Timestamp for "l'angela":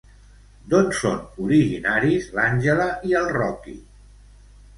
2.39-2.89